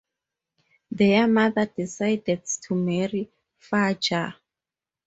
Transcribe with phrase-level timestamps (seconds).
[0.89, 4.33] Their mother decides to marry Fajar.